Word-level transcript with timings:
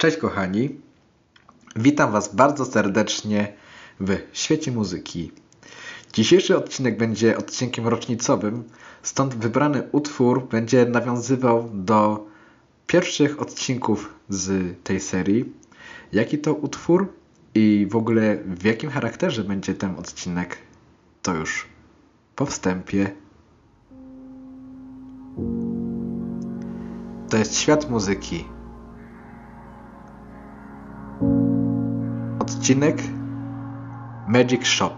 Cześć 0.00 0.16
kochani, 0.16 0.80
witam 1.76 2.12
Was 2.12 2.34
bardzo 2.34 2.64
serdecznie 2.64 3.52
w 4.00 4.18
świecie 4.32 4.72
muzyki. 4.72 5.32
Dzisiejszy 6.12 6.56
odcinek 6.56 6.96
będzie 6.96 7.38
odcinkiem 7.38 7.88
rocznicowym, 7.88 8.64
stąd 9.02 9.34
wybrany 9.34 9.82
utwór 9.92 10.48
będzie 10.48 10.86
nawiązywał 10.86 11.70
do 11.74 12.26
pierwszych 12.86 13.42
odcinków 13.42 14.14
z 14.28 14.76
tej 14.84 15.00
serii. 15.00 15.52
Jaki 16.12 16.38
to 16.38 16.54
utwór 16.54 17.12
i 17.54 17.86
w 17.90 17.96
ogóle 17.96 18.36
w 18.36 18.64
jakim 18.64 18.90
charakterze 18.90 19.44
będzie 19.44 19.74
ten 19.74 19.98
odcinek, 19.98 20.58
to 21.22 21.34
już 21.34 21.68
po 22.36 22.46
wstępie. 22.46 23.10
To 27.30 27.36
jest 27.36 27.56
świat 27.56 27.90
muzyki. 27.90 28.59
Odcinek 32.50 33.02
Magic 34.28 34.66
Shop. 34.66 34.96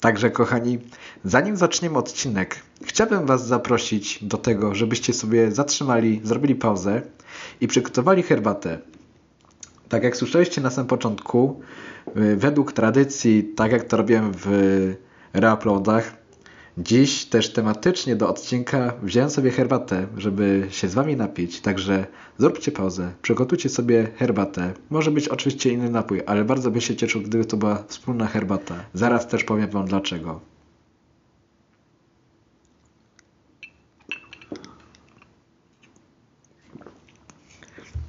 Także 0.00 0.30
kochani, 0.30 0.78
zanim 1.24 1.56
zaczniemy 1.56 1.98
odcinek, 1.98 2.62
chciałbym 2.84 3.26
Was 3.26 3.46
zaprosić 3.46 4.24
do 4.24 4.38
tego, 4.38 4.74
żebyście 4.74 5.12
sobie 5.12 5.52
zatrzymali, 5.52 6.20
zrobili 6.24 6.54
pauzę 6.54 7.02
i 7.60 7.68
przygotowali 7.68 8.22
herbatę. 8.22 8.78
Tak 9.92 10.02
jak 10.02 10.16
słyszeliście 10.16 10.60
na 10.60 10.70
samym 10.70 10.88
początku, 10.88 11.60
y, 12.16 12.36
według 12.36 12.72
tradycji, 12.72 13.44
tak 13.56 13.72
jak 13.72 13.84
to 13.84 13.96
robiłem 13.96 14.32
w 14.34 14.46
reuploadach, 15.32 16.16
dziś 16.78 17.24
też 17.24 17.52
tematycznie 17.52 18.16
do 18.16 18.28
odcinka 18.28 18.92
wziąłem 19.02 19.30
sobie 19.30 19.50
herbatę, 19.50 20.06
żeby 20.16 20.66
się 20.70 20.88
z 20.88 20.94
Wami 20.94 21.16
napić. 21.16 21.60
Także 21.60 22.06
zróbcie 22.38 22.72
pauzę, 22.72 23.12
przygotujcie 23.22 23.68
sobie 23.68 24.08
herbatę. 24.16 24.72
Może 24.90 25.10
być 25.10 25.28
oczywiście 25.28 25.70
inny 25.70 25.90
napój, 25.90 26.22
ale 26.26 26.44
bardzo 26.44 26.70
bym 26.70 26.80
się 26.80 26.96
cieszył, 26.96 27.22
gdyby 27.22 27.44
to 27.44 27.56
była 27.56 27.84
wspólna 27.88 28.26
herbata. 28.26 28.74
Zaraz 28.94 29.28
też 29.28 29.44
powiem 29.44 29.70
Wam 29.70 29.86
dlaczego. 29.86 30.51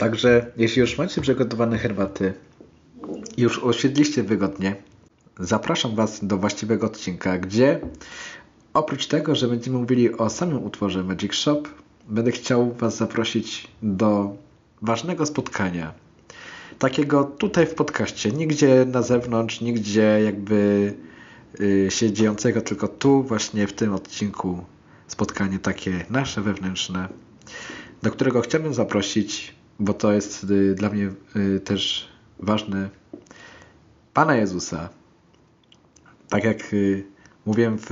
Także 0.04 0.52
jeśli 0.58 0.80
już 0.80 0.98
macie 0.98 1.22
przygotowane 1.22 1.78
herbaty 1.78 2.34
już 3.38 3.59
osiedliście 3.59 4.23
wygodnie, 4.23 4.76
zapraszam 5.40 5.96
Was 5.96 6.26
do 6.26 6.38
właściwego 6.38 6.86
odcinka, 6.86 7.38
gdzie 7.38 7.80
oprócz 8.74 9.08
tego, 9.08 9.36
że 9.36 9.48
będziemy 9.48 9.78
mówili 9.78 10.18
o 10.18 10.30
samym 10.30 10.64
utworze 10.64 11.04
Magic 11.04 11.34
Shop, 11.34 11.64
będę 12.09 12.31
chciał 12.31 12.74
Was 12.74 12.98
zaprosić 12.98 13.68
do 13.81 14.38
ważnego 14.81 15.26
spotkania. 15.26 15.94
Takiego 16.80 17.24
tutaj 17.24 17.66
w 17.66 17.74
podcaście, 17.74 18.31
nigdzie 18.31 18.86
na 18.86 19.02
zewnątrz, 19.02 19.62
nigdzie 19.62 20.20
jakby 20.26 20.94
y, 21.59 21.88
się 21.92 22.12
dziejącego, 22.12 22.62
tylko 22.62 22.88
tu 22.88 23.24
właśnie 23.24 23.68
w 23.68 23.74
tym 23.74 23.94
odcinku 23.94 24.66
spotkanie 25.08 25.59
takie 25.59 26.06
nasze 26.09 26.42
wewnętrzne, 26.42 27.09
do 28.02 28.12
którego 28.12 28.42
chciałbym 28.42 28.74
zaprosić 28.74 29.62
bo 29.84 29.94
to 29.94 30.12
jest 30.12 30.44
y, 30.44 30.76
dla 30.76 30.89
mnie 30.89 31.09
y, 31.36 31.59
też 31.59 32.08
ważne, 32.39 32.89
Pana 34.13 34.35
Jezusa. 34.35 34.90
Tak 36.30 36.44
jak 36.44 36.74
y, 36.74 37.03
mówiłem 37.46 37.78
w 37.80 37.90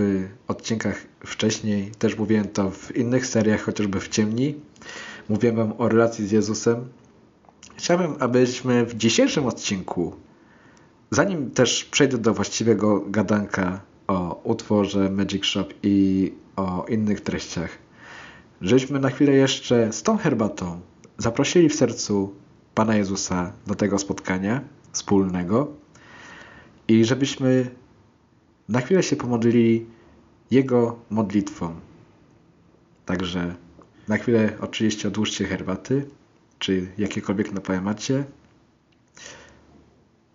odcinkach 0.48 1.06
wcześniej, 1.26 1.92
też 1.92 2.18
mówiłem 2.18 2.48
to 2.48 2.72
w 2.72 2.96
innych 2.96 3.26
seriach, 3.26 3.62
chociażby 3.62 4.00
w 4.00 4.10
Ciemni. 4.10 4.56
Mówiłem 5.30 5.56
Wam 5.56 5.74
o 5.78 5.90
relacji 5.90 6.28
z 6.28 6.32
Jezusem. 6.32 6.90
Chciałbym, 7.76 8.16
abyśmy 8.20 8.86
w 8.86 8.94
dzisiejszym 8.94 9.46
odcinku, 9.46 10.16
zanim 11.12 11.52
też 11.52 11.86
przejdę 11.86 12.18
do 12.18 12.34
właściwego 12.34 13.00
gadanka 13.08 13.82
o 14.08 14.42
utworze 14.44 15.10
Magic 15.10 15.46
Shop 15.46 15.68
i 15.84 16.34
o 16.56 16.86
innych 16.90 17.22
treściach, 17.22 17.70
żebyśmy 18.62 19.00
na 19.00 19.10
chwilę 19.10 19.34
jeszcze 19.34 19.94
z 19.94 20.04
tą 20.04 20.18
herbatą 20.18 20.82
zaprosili 21.22 21.70
w 21.70 21.76
sercu 21.76 22.34
Pana 22.76 22.96
Jezusa 22.96 23.54
do 23.68 23.76
tego 23.76 23.98
spotkania 23.98 24.62
wspólnego 24.92 25.74
i 26.88 27.06
żebyśmy 27.06 27.70
na 28.70 28.82
chwilę 28.82 29.04
się 29.04 29.16
pomodlili 29.16 29.86
Jego 30.52 31.00
modlitwą. 31.10 31.76
Także 33.06 33.56
na 34.08 34.18
chwilę 34.18 34.58
oczywiście 34.62 35.08
odłóżcie 35.08 35.46
herbaty, 35.46 36.06
czy 36.60 36.88
jakiekolwiek 36.98 37.52
napoje 37.52 37.82
macie. 37.82 38.26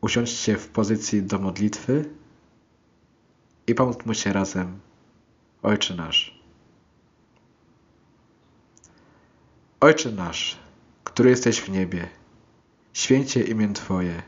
Usiądźcie 0.01 0.57
w 0.57 0.69
pozycji 0.69 1.23
do 1.23 1.39
modlitwy 1.39 2.05
i 3.67 3.75
pomódlmy 3.75 4.15
się 4.15 4.33
razem. 4.33 4.79
Ojcze 5.63 5.95
nasz. 5.95 6.41
Ojcze 9.81 10.13
nasz, 10.13 10.66
który 11.17 11.31
jesteś 11.31 11.61
w 11.61 11.69
niebie. 11.69 12.09
Święcie 12.93 13.43
imię 13.43 13.69
Twoje. 13.73 14.23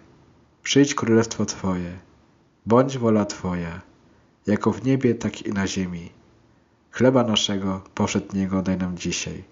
Przyjdź 0.62 0.94
królestwo 0.94 1.46
Twoje. 1.46 1.98
Bądź 2.66 2.98
wola 2.98 3.24
Twoja, 3.24 3.80
jako 4.46 4.72
w 4.72 4.84
niebie, 4.84 5.14
tak 5.14 5.42
i 5.42 5.52
na 5.52 5.66
ziemi. 5.66 6.12
Chleba 6.90 7.24
naszego 7.24 7.82
powszedniego 7.94 8.62
daj 8.62 8.76
nam 8.76 8.98
dzisiaj. 8.98 9.44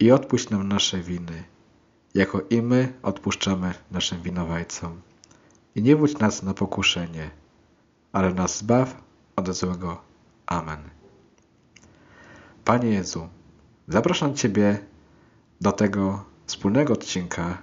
I 0.00 0.10
odpuść 0.10 0.50
nam 0.50 0.68
nasze 0.68 0.98
winy, 0.98 1.44
jako 2.14 2.40
i 2.50 2.62
my 2.62 2.92
odpuszczamy 3.02 3.74
naszym 3.90 4.22
winowajcom. 4.22 5.00
I 5.74 5.82
nie 5.82 5.96
wódź 5.96 6.18
nas 6.18 6.42
na 6.42 6.54
pokuszenie, 6.54 7.30
ale 8.12 8.34
nas 8.34 8.58
zbaw 8.58 9.02
od 9.36 9.54
złego. 9.54 10.00
Amen. 10.46 10.80
Panie 12.64 12.90
Jezu, 12.90 13.28
zapraszam 13.88 14.34
Ciebie 14.34 14.78
do 15.60 15.72
tego 15.72 16.28
wspólnego 16.48 16.92
odcinka 16.92 17.58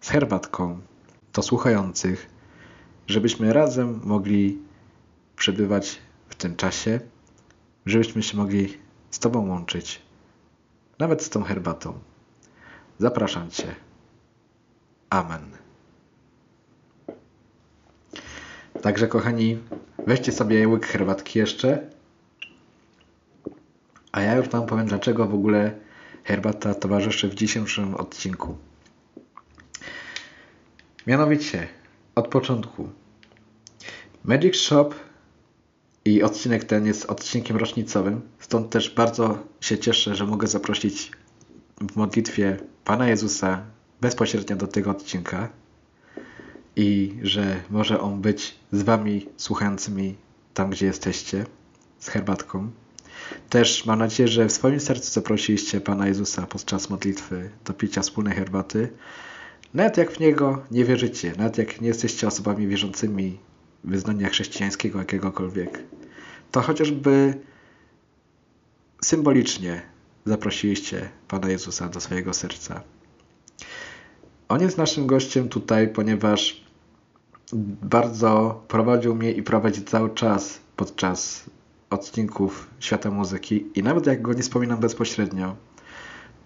z 0.00 0.08
herbatką 0.08 0.80
do 1.32 1.42
słuchających, 1.42 2.30
żebyśmy 3.06 3.52
razem 3.52 4.00
mogli 4.04 4.58
przebywać 5.36 5.98
w 6.28 6.34
tym 6.34 6.56
czasie, 6.56 7.00
żebyśmy 7.86 8.22
się 8.22 8.36
mogli 8.36 8.78
z 9.10 9.18
Tobą 9.18 9.48
łączyć, 9.48 10.02
nawet 10.98 11.22
z 11.22 11.30
tą 11.30 11.42
herbatą. 11.42 11.98
Zapraszam 12.98 13.50
Cię. 13.50 13.74
Amen. 15.10 15.50
Także, 18.82 19.08
kochani, 19.08 19.58
weźcie 20.06 20.32
sobie 20.32 20.68
łyk 20.68 20.86
herbatki 20.86 21.38
jeszcze. 21.38 21.90
A 24.12 24.20
ja 24.20 24.34
już 24.34 24.48
Wam 24.48 24.66
powiem, 24.66 24.86
dlaczego 24.86 25.26
w 25.26 25.34
ogóle 25.34 25.89
herbata 26.30 26.74
towarzyszy 26.74 27.28
w 27.28 27.34
dzisiejszym 27.34 27.94
odcinku. 27.94 28.56
Mianowicie, 31.06 31.68
od 32.14 32.28
początku. 32.28 32.88
Magic 34.24 34.56
Shop 34.56 34.90
i 36.04 36.22
odcinek 36.22 36.64
ten 36.64 36.86
jest 36.86 37.10
odcinkiem 37.10 37.56
rocznicowym, 37.56 38.20
stąd 38.38 38.70
też 38.70 38.94
bardzo 38.94 39.38
się 39.60 39.78
cieszę, 39.78 40.14
że 40.14 40.26
mogę 40.26 40.46
zaprosić 40.46 41.12
w 41.90 41.96
modlitwie 41.96 42.56
Pana 42.84 43.08
Jezusa 43.08 43.62
bezpośrednio 44.00 44.56
do 44.56 44.66
tego 44.66 44.90
odcinka 44.90 45.48
i 46.76 47.18
że 47.22 47.60
może 47.70 48.00
on 48.00 48.20
być 48.20 48.54
z 48.72 48.82
Wami 48.82 49.26
słuchającymi 49.36 50.16
tam, 50.54 50.70
gdzie 50.70 50.86
jesteście, 50.86 51.46
z 51.98 52.08
herbatką. 52.08 52.70
Też 53.48 53.86
mam 53.86 53.98
nadzieję, 53.98 54.28
że 54.28 54.46
w 54.48 54.52
swoim 54.52 54.80
sercu 54.80 55.10
zaprosiliście 55.12 55.80
Pana 55.80 56.08
Jezusa 56.08 56.46
podczas 56.46 56.90
modlitwy 56.90 57.50
do 57.64 57.72
picia 57.72 58.02
wspólnej 58.02 58.34
herbaty. 58.34 58.88
Nawet 59.74 59.96
jak 59.96 60.12
w 60.12 60.20
Niego 60.20 60.62
nie 60.70 60.84
wierzycie, 60.84 61.32
nawet 61.38 61.58
jak 61.58 61.80
nie 61.80 61.88
jesteście 61.88 62.26
osobami 62.26 62.66
wierzącymi 62.66 63.38
wyznania 63.84 64.28
chrześcijańskiego 64.28 64.98
jakiegokolwiek, 64.98 65.82
to 66.50 66.60
chociażby 66.60 67.34
symbolicznie 69.04 69.82
zaprosiliście 70.24 71.08
Pana 71.28 71.48
Jezusa 71.48 71.88
do 71.88 72.00
swojego 72.00 72.34
serca. 72.34 72.82
On 74.48 74.60
jest 74.60 74.78
naszym 74.78 75.06
gościem 75.06 75.48
tutaj, 75.48 75.88
ponieważ 75.88 76.64
bardzo 77.82 78.62
prowadził 78.68 79.14
mnie 79.14 79.32
i 79.32 79.42
prowadzi 79.42 79.82
cały 79.82 80.14
czas 80.14 80.60
podczas 80.76 81.50
odcinków 81.90 82.70
świata 82.80 83.10
muzyki 83.10 83.66
i 83.74 83.82
nawet 83.82 84.06
jak 84.06 84.22
go 84.22 84.32
nie 84.32 84.42
wspominam 84.42 84.80
bezpośrednio, 84.80 85.56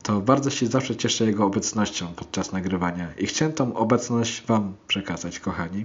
to 0.02 0.20
bardzo 0.20 0.50
się 0.50 0.66
zawsze 0.66 0.96
cieszę 0.96 1.24
jego 1.26 1.46
obecnością 1.46 2.06
podczas 2.16 2.52
nagrywania 2.52 3.12
i 3.18 3.26
chciałem 3.26 3.54
tą 3.54 3.74
obecność 3.74 4.46
Wam 4.46 4.74
przekazać, 4.86 5.40
kochani. 5.40 5.84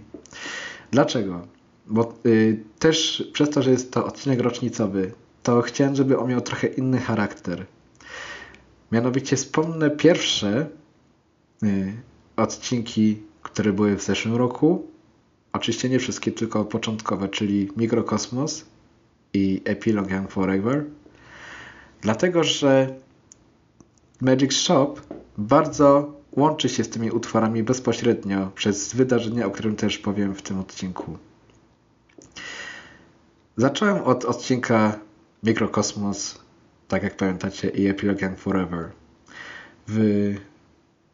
Dlaczego? 0.91 1.47
Bo 1.87 2.13
y, 2.25 2.63
też 2.79 3.23
przez 3.33 3.49
to, 3.49 3.61
że 3.61 3.71
jest 3.71 3.91
to 3.91 4.05
odcinek 4.05 4.39
rocznicowy, 4.39 5.11
to 5.43 5.61
chciałem, 5.61 5.95
żeby 5.95 6.19
on 6.19 6.29
miał 6.29 6.41
trochę 6.41 6.67
inny 6.67 6.99
charakter. 6.99 7.65
Mianowicie 8.91 9.35
wspomnę 9.35 9.89
pierwsze 9.89 10.69
y, 11.63 11.93
odcinki, 12.35 13.21
które 13.41 13.73
były 13.73 13.95
w 13.95 14.03
zeszłym 14.03 14.35
roku. 14.35 14.87
Oczywiście 15.53 15.89
nie 15.89 15.99
wszystkie, 15.99 16.31
tylko 16.31 16.65
początkowe, 16.65 17.29
czyli 17.29 17.69
Mikrokosmos 17.77 18.65
i 19.33 19.61
Epilog 19.65 20.11
Young 20.11 20.31
Forever. 20.31 20.85
Dlatego, 22.01 22.43
że 22.43 22.95
Magic 24.21 24.53
Shop 24.53 24.95
bardzo 25.37 26.13
łączy 26.31 26.69
się 26.69 26.83
z 26.83 26.89
tymi 26.89 27.11
utworami 27.11 27.63
bezpośrednio 27.63 28.51
przez 28.55 28.93
wydarzenie, 28.95 29.47
o 29.47 29.51
którym 29.51 29.75
też 29.75 29.97
powiem 29.97 30.35
w 30.35 30.41
tym 30.41 30.59
odcinku. 30.59 31.17
Zacząłem 33.57 34.03
od 34.03 34.25
odcinka 34.25 34.99
Mikrokosmos, 35.43 36.39
tak 36.87 37.03
jak 37.03 37.17
pamiętacie, 37.17 37.69
i 37.69 37.87
Epilog 37.87 38.21
Young 38.21 38.39
Forever. 38.39 38.91
W 39.87 40.35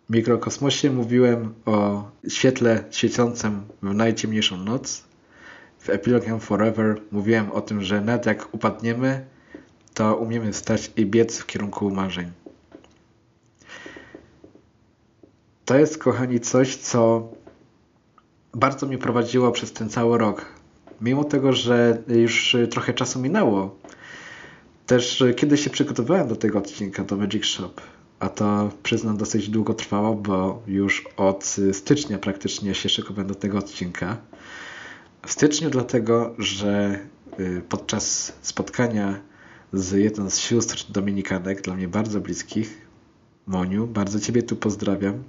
mikrokosmosie 0.10 0.92
mówiłem 0.92 1.54
o 1.66 2.10
świetle 2.28 2.84
świecącym 2.92 3.62
w 3.84 3.94
najciemniejszą 3.94 4.58
noc. 4.58 5.04
W 5.86 5.90
Epilog 5.90 6.28
Young 6.28 6.44
Forever 6.44 7.02
mówiłem 7.12 7.52
o 7.52 7.62
tym, 7.62 7.82
że 7.82 8.02
nawet 8.02 8.26
jak 8.26 8.54
upadniemy, 8.54 9.26
to 9.94 10.16
umiemy 10.16 10.52
wstać 10.52 10.92
i 10.98 11.06
biec 11.06 11.40
w 11.40 11.46
kierunku 11.46 11.92
marzeń. 11.92 12.32
To 15.66 15.78
jest, 15.78 15.98
kochani, 15.98 16.40
coś, 16.40 16.76
co 16.76 17.28
bardzo 18.54 18.88
mnie 18.88 18.98
prowadziło 18.98 19.52
przez 19.52 19.74
ten 19.74 19.90
cały 19.90 20.18
rok. 20.18 20.46
Mimo 21.02 21.24
tego, 21.24 21.54
że 21.54 22.02
już 22.08 22.58
trochę 22.72 22.94
czasu 22.94 23.20
minęło, 23.20 23.76
też 24.86 25.24
kiedy 25.36 25.58
się 25.58 25.70
przygotowałem 25.70 26.28
do 26.28 26.36
tego 26.36 26.60
odcinka, 26.60 27.04
do 27.04 27.18
Magic 27.18 27.46
Shop, 27.46 27.74
a 28.20 28.30
to 28.30 28.70
przyznam 28.84 29.18
dosyć 29.18 29.50
długo 29.50 29.74
trwało, 29.74 30.16
bo 30.16 30.62
już 30.68 31.06
od 31.18 31.56
stycznia 31.72 32.18
praktycznie 32.18 32.76
się 32.76 32.90
szykowałem 32.90 33.28
do 33.28 33.36
tego 33.36 33.58
odcinka. 33.58 34.18
W 35.26 35.32
styczniu 35.32 35.70
dlatego, 35.70 36.36
że 36.38 37.00
y, 37.40 37.62
podczas 37.70 38.34
spotkania 38.42 39.22
z 39.74 39.92
jedną 39.92 40.30
z 40.30 40.38
sióstr 40.38 40.86
dominikanek, 40.90 41.62
dla 41.62 41.76
mnie 41.76 41.88
bardzo 41.88 42.22
bliskich, 42.22 42.86
Moniu, 43.48 43.88
bardzo 43.88 44.20
Ciebie 44.20 44.44
tu 44.44 44.56
pozdrawiam. 44.56 45.24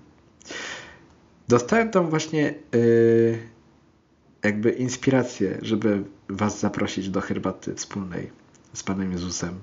Dostałem 1.49 1.91
tam 1.91 2.11
właśnie 2.11 2.55
yy, 2.73 3.39
jakby 4.45 4.71
inspirację, 4.71 5.59
żeby 5.63 6.05
Was 6.29 6.61
zaprosić 6.61 7.11
do 7.11 7.21
herbaty 7.21 7.75
wspólnej 7.75 8.31
z 8.73 8.83
Panem 8.83 9.13
Jezusem, 9.13 9.55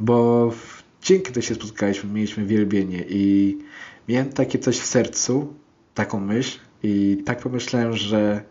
bo 0.00 0.50
w 0.50 0.82
dzień, 1.02 1.22
się 1.40 1.54
spotkaliśmy, 1.54 2.10
mieliśmy 2.10 2.46
wielbienie 2.46 3.04
i 3.08 3.58
miałem 4.08 4.32
takie 4.32 4.58
coś 4.58 4.78
w 4.78 4.86
sercu, 4.86 5.54
taką 5.94 6.20
myśl 6.20 6.58
i 6.82 7.22
tak 7.24 7.38
pomyślałem, 7.38 7.96
że 7.96 8.44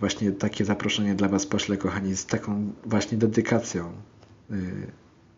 właśnie 0.00 0.32
takie 0.32 0.64
zaproszenie 0.64 1.14
dla 1.14 1.28
Was 1.28 1.46
poślę, 1.46 1.76
kochani, 1.76 2.16
z 2.16 2.26
taką 2.26 2.72
właśnie 2.86 3.18
dedykacją 3.18 3.92
yy, 4.50 4.56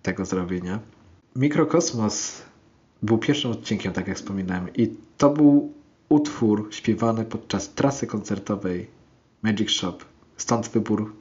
tego 0.03 0.25
zrobienia. 0.25 0.81
Mikrokosmos 1.37 2.43
był 3.03 3.19
pierwszym 3.19 3.51
odcinkiem, 3.51 3.93
tak 3.93 4.09
jak 4.09 4.17
wspominałem, 4.17 4.69
i 4.75 4.97
to 5.19 5.31
był 5.31 5.73
utwór 6.09 6.69
śpiewany 6.71 7.25
podczas 7.25 7.75
trasy 7.75 8.06
koncertowej 8.06 8.87
Magic 9.43 9.71
Shop. 9.71 9.99
Stąd 10.37 10.69
wybór 10.69 11.15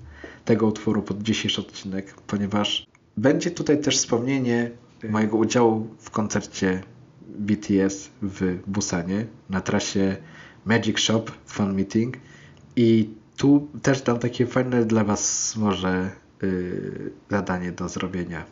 tego 0.45 0.67
utworu 0.67 1.01
pod 1.01 1.23
dzisiejszy 1.23 1.61
odcinek, 1.61 2.13
ponieważ 2.13 2.87
będzie 3.17 3.51
tutaj 3.51 3.81
też 3.81 3.97
wspomnienie 3.97 4.71
mojego 5.09 5.37
udziału 5.37 5.87
w 5.99 6.09
koncercie 6.09 6.83
BTS 7.27 8.09
w 8.21 8.59
Busanie 8.67 9.25
na 9.49 9.61
trasie 9.61 10.17
Magic 10.65 10.99
Shop 10.99 11.23
Fan 11.45 11.75
Meeting 11.75 12.17
i 12.75 13.09
tu 13.37 13.67
też 13.81 14.01
dam 14.01 14.19
takie 14.19 14.47
fajne 14.47 14.85
dla 14.85 15.03
Was 15.03 15.55
może 15.57 16.11
yy, 16.41 17.11
zadanie 17.29 17.71
do 17.71 17.89
zrobienia. 17.89 18.45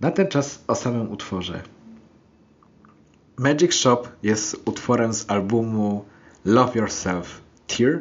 Na 0.00 0.10
ten 0.10 0.28
czas 0.28 0.64
o 0.66 0.74
samym 0.74 1.12
utworze. 1.12 1.62
Magic 3.38 3.74
Shop 3.74 4.02
jest 4.22 4.62
utworem 4.64 5.12
z 5.12 5.30
albumu 5.30 6.04
Love 6.44 6.78
Yourself 6.78 7.40
Tear, 7.66 7.98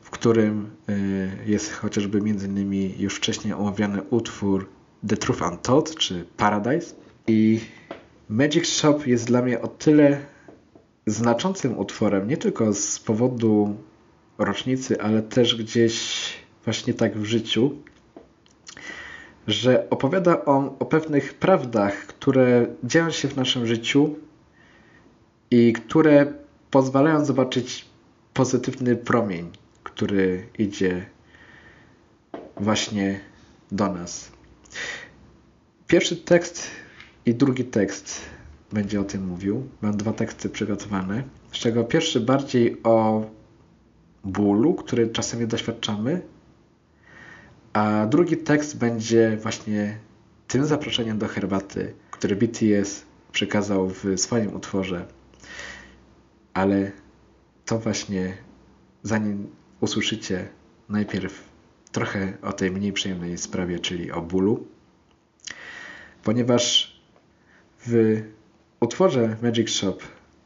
w 0.00 0.10
którym 0.10 0.70
y, 0.88 1.30
jest 1.46 1.72
chociażby 1.72 2.20
między 2.20 2.46
innymi 2.46 2.94
już 2.98 3.14
wcześniej 3.14 3.54
omawiany 3.54 4.02
utwór 4.02 4.68
The 5.08 5.16
Truth 5.16 5.42
Untold 5.42 5.94
czy 5.94 6.24
Paradise. 6.36 6.94
I 7.26 7.60
Magic 8.28 8.66
Shop 8.66 9.06
jest 9.06 9.26
dla 9.26 9.42
mnie 9.42 9.62
o 9.62 9.68
tyle 9.68 10.20
znaczącym 11.06 11.78
utworem, 11.78 12.28
nie 12.28 12.36
tylko 12.36 12.72
z 12.72 12.98
powodu 12.98 13.76
rocznicy, 14.38 15.00
ale 15.00 15.22
też 15.22 15.56
gdzieś 15.56 16.26
właśnie 16.64 16.94
tak 16.94 17.18
w 17.18 17.24
życiu, 17.24 17.76
że 19.46 19.90
opowiada 19.90 20.44
on 20.44 20.70
o 20.78 20.86
pewnych 20.86 21.34
prawdach, 21.34 22.06
które 22.06 22.66
dzieją 22.84 23.10
się 23.10 23.28
w 23.28 23.36
naszym 23.36 23.66
życiu 23.66 24.16
i 25.50 25.72
które 25.72 26.32
pozwalają 26.70 27.24
zobaczyć 27.24 27.86
pozytywny 28.34 28.96
promień, 28.96 29.50
który 29.82 30.48
idzie 30.58 31.06
właśnie 32.56 33.20
do 33.72 33.92
nas. 33.92 34.32
Pierwszy 35.86 36.16
tekst 36.16 36.70
i 37.26 37.34
drugi 37.34 37.64
tekst 37.64 38.35
będzie 38.72 39.00
o 39.00 39.04
tym 39.04 39.26
mówił. 39.26 39.68
Mam 39.82 39.96
dwa 39.96 40.12
teksty 40.12 40.48
przygotowane, 40.48 41.22
z 41.52 41.58
czego 41.58 41.84
pierwszy 41.84 42.20
bardziej 42.20 42.82
o 42.82 43.26
bólu, 44.24 44.74
który 44.74 45.08
czasem 45.08 45.46
doświadczamy, 45.46 46.22
a 47.72 48.06
drugi 48.06 48.36
tekst 48.36 48.78
będzie 48.78 49.36
właśnie 49.42 49.98
tym 50.48 50.66
zaproszeniem 50.66 51.18
do 51.18 51.28
herbaty, 51.28 51.94
który 52.10 52.36
BTS 52.36 53.02
przekazał 53.32 53.88
w 53.88 54.04
swoim 54.16 54.54
utworze. 54.54 55.06
Ale 56.54 56.92
to 57.64 57.78
właśnie, 57.78 58.36
zanim 59.02 59.50
usłyszycie 59.80 60.48
najpierw 60.88 61.48
trochę 61.92 62.32
o 62.42 62.52
tej 62.52 62.70
mniej 62.70 62.92
przyjemnej 62.92 63.38
sprawie, 63.38 63.78
czyli 63.78 64.12
o 64.12 64.22
bólu, 64.22 64.66
ponieważ 66.22 66.96
w 67.86 68.22
utworze 68.86 69.36
Magic 69.42 69.70
Shop 69.70 69.98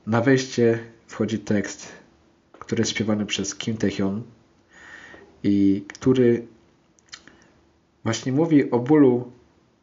na 0.07 0.21
wejście 0.21 0.79
wchodzi 1.07 1.39
tekst, 1.39 1.93
który 2.53 2.81
jest 2.81 2.91
śpiewany 2.91 3.27
przez 3.27 3.55
Kim 3.55 3.77
Taehyun 3.77 4.23
i 5.43 5.85
który 5.89 6.47
właśnie 8.05 8.33
mówi 8.33 8.71
o 8.71 8.79
bólu, 8.79 9.33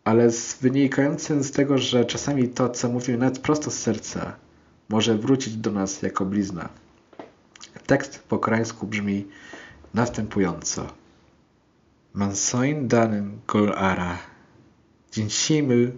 ale 0.04 0.32
z 0.32 0.58
wynikającym 0.62 1.44
z 1.44 1.52
tego, 1.52 1.78
że 1.78 2.06
czasami 2.06 2.50
to, 2.50 2.70
co 2.70 2.90
mówimy 2.90 3.18
nawet 3.18 3.40
prosto 3.40 3.72
z 3.72 3.80
serca, 3.80 4.36
może 4.90 5.18
wrócić 5.18 5.56
do 5.56 5.72
nas 5.72 6.02
jako 6.02 6.26
blizna. 6.26 6.70
Tekst 7.88 8.24
po 8.30 8.40
koreańsku 8.40 8.88
brzmi 8.88 9.28
następująco. 9.94 10.88
Mansoin 12.14 12.88
danen 12.88 13.40
kol 13.46 13.74
ara, 13.74 14.18
진심 15.12 15.92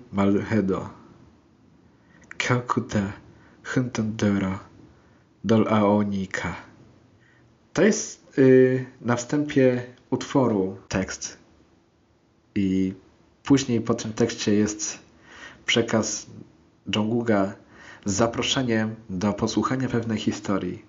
Calcutta, 2.50 3.14
Huntendora, 3.64 4.60
Dolaonika. 5.44 6.56
To 7.74 7.82
jest 7.84 8.38
yy, 8.38 8.86
na 9.02 9.16
wstępie 9.16 9.84
utworu 10.10 10.78
tekst 10.88 11.38
i 12.56 12.94
później 13.44 13.82
po 13.82 13.94
tym 13.94 14.14
tekście 14.14 14.54
jest 14.54 15.00
przekaz 15.66 16.26
Jonguga 16.96 17.54
z 18.06 18.14
zaproszeniem 18.14 18.96
do 19.10 19.34
posłuchania 19.34 19.90
pewnej 19.90 20.18
historii. 20.18 20.86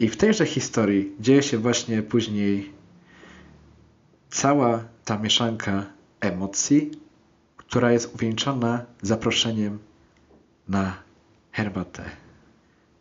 I 0.00 0.08
w 0.08 0.16
tejże 0.16 0.46
historii 0.46 1.12
dzieje 1.20 1.42
się 1.42 1.58
właśnie 1.58 2.02
później 2.02 2.72
cała 4.30 4.84
ta 5.04 5.18
mieszanka 5.18 5.86
emocji, 6.20 6.90
która 7.56 7.92
jest 7.92 8.14
uwieńczona 8.14 8.84
zaproszeniem 9.02 9.78
na 10.68 10.96
herbatę. 11.52 12.04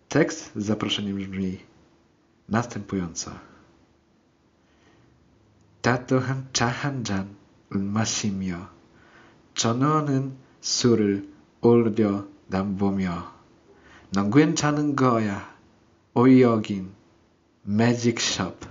Tekst 0.09 0.51
z 0.55 0.65
zaproszeniem 0.65 1.17
brzmi 1.17 1.59
następująco. 2.49 3.31
Tatohan 5.81 6.43
chahanjan 6.59 7.27
masimio 7.71 8.57
chononen 9.55 10.31
surl 10.61 11.21
uldio 11.61 12.23
dambomio 12.49 13.23
Nonguen 14.13 14.55
chanen 14.55 14.95
goya 14.95 15.41
oyogin 16.13 16.85
magic 17.65 18.21
shop 18.21 18.65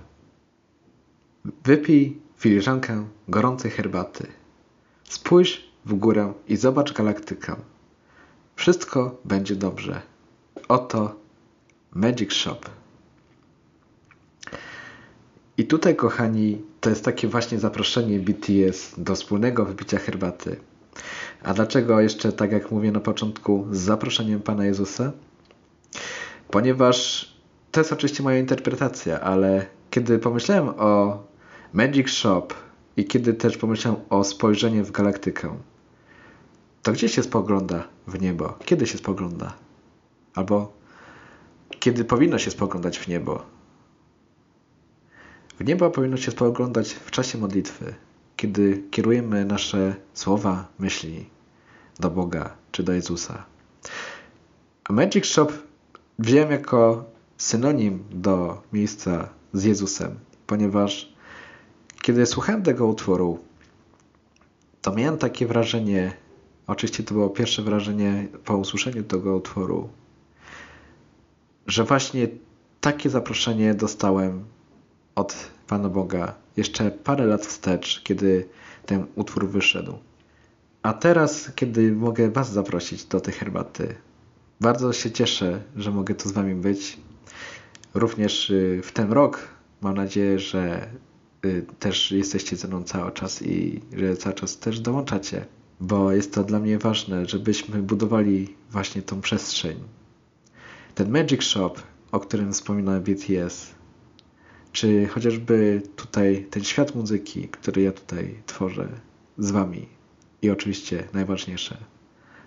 Wypij 1.65 2.21
filiżankę 2.37 3.07
gorącej 3.29 3.71
herbaty. 3.71 4.27
Spójrz 5.05 5.71
w 5.85 5.95
górę 5.95 6.33
i 6.49 6.57
zobacz 6.57 6.93
galaktykę. 6.93 7.57
Wszystko 8.63 9.19
będzie 9.25 9.57
dobrze. 9.57 10.01
Oto 10.69 11.15
Magic 11.95 12.33
Shop. 12.33 12.59
I 15.59 15.67
tutaj, 15.67 15.97
kochani, 15.97 16.63
to 16.81 16.91
jest 16.91 17.05
takie 17.05 17.29
właśnie 17.29 17.59
zaproszenie 17.59 18.19
BTS 18.19 18.95
do 18.99 19.15
wspólnego 19.15 19.65
wypicia 19.65 19.99
herbaty. 19.99 20.57
A 21.43 21.55
dlaczego 21.55 22.01
jeszcze, 22.01 22.33
tak 22.33 22.53
jak 22.53 22.71
mówię 22.71 22.93
na 22.93 23.01
początku, 23.01 23.67
z 23.71 23.79
zaproszeniem 23.79 24.41
Pana 24.41 24.67
Jezusa? 24.67 25.13
Ponieważ 26.51 27.29
to 27.73 27.81
jest 27.81 27.93
oczywiście 27.93 28.23
moja 28.23 28.39
interpretacja, 28.39 29.21
ale 29.21 29.67
kiedy 29.91 30.19
pomyślałem 30.19 30.69
o 30.69 31.23
Magic 31.73 32.09
Shop 32.09 32.49
i 32.97 33.05
kiedy 33.05 33.35
też 33.35 33.57
pomyślałem 33.57 34.01
o 34.11 34.25
spojrzeniu 34.25 34.85
w 34.85 34.91
galaktykę, 34.91 35.57
to 36.83 36.93
gdzie 36.93 37.09
się 37.09 37.23
spogląda 37.23 37.89
w 38.07 38.21
niebo? 38.21 38.59
Kiedy 38.65 38.87
się 38.87 38.99
spogląda? 38.99 39.55
Albo 40.35 40.73
kiedy 41.81 42.05
powinno 42.05 42.39
się 42.39 42.51
spoglądać 42.51 42.99
w 42.99 43.09
niebo? 43.09 43.43
W 45.61 45.65
niebo 45.65 45.91
powinno 45.91 46.17
się 46.17 46.31
spoglądać 46.31 46.93
w 46.93 47.11
czasie 47.11 47.39
modlitwy, 47.39 47.95
kiedy 48.37 48.83
kierujemy 48.91 49.45
nasze 49.45 49.95
słowa, 50.15 50.69
myśli 50.79 51.27
do 52.01 52.11
Boga 52.11 52.57
czy 52.73 52.83
do 52.83 52.93
Jezusa. 52.93 53.45
A 54.85 54.93
Magic 54.93 55.25
Shop 55.27 55.49
wziąłem 56.19 56.51
jako 56.51 57.05
synonim 57.39 58.05
do 58.11 58.63
miejsca 58.73 59.29
z 59.53 59.65
Jezusem, 59.65 60.19
ponieważ 60.47 61.13
kiedy 62.03 62.27
słuchałem 62.27 62.63
tego 62.63 62.87
utworu, 62.87 63.39
to 64.83 64.95
miałem 64.95 65.19
takie 65.19 65.47
wrażenie, 65.47 66.13
oczywiście 66.67 67.03
to 67.03 67.15
było 67.15 67.31
pierwsze 67.31 67.63
wrażenie 67.63 68.29
po 68.45 68.57
usłyszeniu 68.57 69.03
tego 69.03 69.37
utworu, 69.37 69.89
że 71.67 71.85
właśnie 71.85 72.29
takie 72.81 73.11
zaproszenie 73.11 73.75
dostałem 73.75 74.45
od 75.15 75.51
Pana 75.67 75.89
Boga 75.89 76.35
jeszcze 76.57 76.91
parę 76.91 77.27
lat 77.27 77.47
wstecz, 77.47 78.03
kiedy 78.03 78.49
ten 78.87 79.07
utwór 79.15 79.49
wyszedł. 79.49 79.99
A 80.83 80.93
teraz, 80.93 81.53
kiedy 81.55 81.93
mogę 81.93 82.31
Was 82.31 82.53
zaprosić 82.53 83.05
do 83.05 83.21
tej 83.21 83.35
herbaty, 83.35 83.95
bardzo 84.61 84.93
się 84.93 85.11
cieszę, 85.11 85.63
że 85.77 85.91
mogę 85.91 86.15
tu 86.15 86.29
z 86.29 86.33
Wami 86.33 86.55
być. 86.55 86.99
Również 87.95 88.51
y, 88.51 88.81
w 88.85 88.93
ten 88.93 89.13
rok 89.13 89.49
mam 89.81 89.95
nadzieję, 89.95 90.39
że 90.39 90.89
y, 91.45 91.67
też 91.79 92.13
jesteście 92.13 92.57
ze 92.57 92.69
mną 92.69 92.83
cały 92.83 93.13
czas 93.13 93.43
i 93.43 93.81
że 93.97 94.17
cały 94.17 94.35
czas 94.35 94.59
też 94.59 94.81
dołączacie, 94.81 95.47
bo 95.83 96.13
jest 96.13 96.35
to 96.35 96.45
dla 96.45 96.59
mnie 96.59 96.79
ważne, 96.79 97.27
żebyśmy 97.27 97.83
budowali 97.83 98.55
właśnie 98.71 99.03
tą 99.03 99.21
przestrzeń. 99.21 99.77
Ten 100.95 101.11
Magic 101.11 101.43
Shop, 101.43 101.75
o 102.13 102.21
którym 102.21 102.53
wspominałem 102.53 103.03
BTS, 103.03 103.75
czy 104.73 105.07
chociażby 105.07 105.83
tutaj 105.97 106.47
ten 106.51 106.65
świat 106.65 106.95
muzyki, 106.95 107.49
który 107.49 107.83
ja 107.83 107.93
tutaj 107.93 108.35
tworzę 108.47 108.89
z 109.39 109.51
Wami 109.51 109.89
i 110.43 110.51
oczywiście 110.51 111.09
najważniejsze 111.13 111.77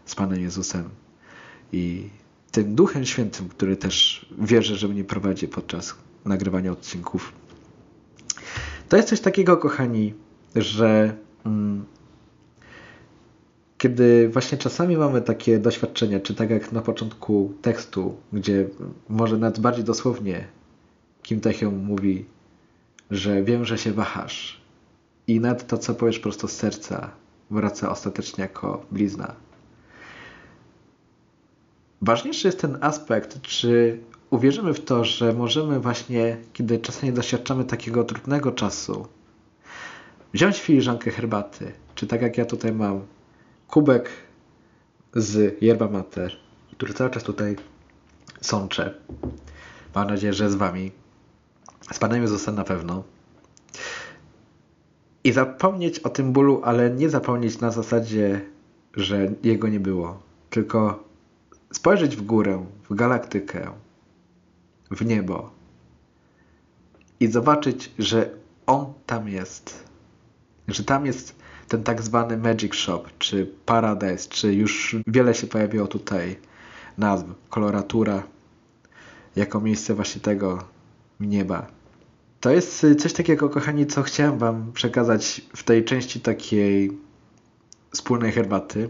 z 0.06 0.16
Panem 0.16 0.42
Jezusem 0.42 0.90
i 1.72 2.10
tym 2.52 2.76
Duchem 2.76 3.06
Świętym, 3.06 3.50
który 3.50 3.78
też 3.78 4.26
wierzę, 4.38 4.76
że 4.76 4.88
mnie 4.88 5.04
prowadzi 5.04 5.48
podczas 5.48 5.96
nagrywania 6.26 6.72
odcinków. 6.72 7.34
To 8.90 8.98
jest 8.98 9.10
coś 9.10 9.20
takiego, 9.20 9.58
kochani, 9.58 10.14
że 10.56 11.18
mm, 11.46 11.86
kiedy 13.86 14.30
właśnie 14.30 14.58
czasami 14.58 14.98
mamy 14.98 15.22
takie 15.22 15.60
doświadczenia, 15.60 16.20
czy 16.20 16.36
tak 16.36 16.50
jak 16.50 16.72
na 16.72 16.82
początku 16.82 17.54
tekstu, 17.62 18.16
gdzie 18.34 18.68
może 19.10 19.38
nawet 19.38 19.60
bardziej 19.60 19.84
dosłownie 19.84 20.48
Kim 21.24 21.42
Taehyung 21.42 21.84
mówi, 21.84 22.26
że 23.12 23.44
wiem, 23.44 23.66
że 23.66 23.78
się 23.78 23.92
wahasz 23.92 24.62
i 25.28 25.40
nawet 25.40 25.68
to, 25.68 25.78
co 25.78 25.94
powiesz 25.94 26.20
prosto 26.20 26.48
z 26.48 26.52
serca, 26.52 27.12
wraca 27.52 27.92
ostatecznie 27.92 28.42
jako 28.42 28.86
blizna. 28.92 29.36
Ważniejszy 32.02 32.48
jest 32.48 32.62
ten 32.62 32.78
aspekt, 32.82 33.42
czy 33.42 34.00
uwierzymy 34.30 34.74
w 34.74 34.86
to, 34.86 35.04
że 35.04 35.34
możemy 35.34 35.80
właśnie, 35.80 36.38
kiedy 36.54 36.80
czasami 36.80 37.14
doświadczamy 37.14 37.64
takiego 37.64 38.04
trudnego 38.04 38.52
czasu, 38.52 39.08
wziąć 40.34 40.62
filiżankę 40.62 41.12
herbaty, 41.12 41.72
czy 41.96 42.08
tak 42.08 42.22
jak 42.22 42.38
ja 42.38 42.46
tutaj 42.46 42.72
mam, 42.72 43.02
kubek 43.68 44.10
z 45.14 45.62
yerba 45.62 45.88
mate, 45.88 46.28
który 46.72 46.94
cały 46.94 47.10
czas 47.10 47.24
tutaj 47.24 47.56
sączę. 48.42 48.94
Mam 49.96 50.08
nadzieję, 50.08 50.34
że 50.34 50.52
z 50.52 50.56
Wami. 50.56 50.92
Z 51.94 52.00
Panem 52.00 52.22
Jezusem 52.22 52.56
na 52.56 52.64
pewno. 52.64 53.04
I 55.24 55.32
zapomnieć 55.32 56.00
o 56.00 56.10
tym 56.10 56.34
bólu, 56.34 56.62
ale 56.64 56.90
nie 56.90 57.10
zapomnieć 57.10 57.60
na 57.60 57.72
zasadzie, 57.72 58.42
że 58.94 59.32
jego 59.44 59.68
nie 59.68 59.80
było. 59.80 60.20
Tylko 60.50 61.04
spojrzeć 61.74 62.16
w 62.16 62.22
górę, 62.22 62.66
w 62.90 62.96
galaktykę, 62.96 63.72
w 64.92 65.06
niebo 65.06 65.56
i 67.20 67.28
zobaczyć, 67.28 67.92
że 68.00 68.30
on 68.66 68.94
tam 69.06 69.30
jest. 69.30 69.86
Że 70.68 70.84
tam 70.84 71.06
jest 71.06 71.35
ten 71.68 71.84
tak 71.84 72.02
zwany 72.02 72.38
Magic 72.38 72.76
Shop, 72.76 73.04
czy 73.20 73.52
Paradise, 73.66 74.30
czy 74.30 74.54
już 74.54 74.96
wiele 75.08 75.34
się 75.34 75.48
pojawiło 75.48 75.88
tutaj 75.88 76.36
nazw, 76.98 77.26
koloratura, 77.50 78.24
jako 79.36 79.62
miejsce 79.62 79.94
właśnie 79.94 80.22
tego 80.22 80.64
nieba. 81.20 81.68
To 82.42 82.52
jest 82.52 82.86
coś 83.00 83.14
takiego, 83.14 83.50
kochani, 83.50 83.88
co 83.88 84.04
chciałem 84.04 84.38
Wam 84.38 84.72
przekazać 84.74 85.42
w 85.56 85.64
tej 85.64 85.86
części 85.86 86.20
takiej 86.20 86.98
wspólnej 87.92 88.32
herbaty. 88.32 88.90